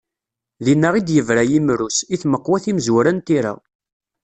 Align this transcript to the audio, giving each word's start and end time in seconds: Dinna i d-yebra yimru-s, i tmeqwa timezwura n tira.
Dinna 0.65 0.89
i 0.99 1.01
d-yebra 1.07 1.43
yimru-s, 1.49 1.97
i 2.13 2.15
tmeqwa 2.21 2.57
timezwura 2.63 3.11
n 3.13 3.19
tira. 3.27 3.53